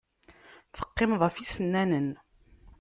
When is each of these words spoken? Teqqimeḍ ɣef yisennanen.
Teqqimeḍ 0.75 1.21
ɣef 1.23 1.35
yisennanen. 1.37 2.09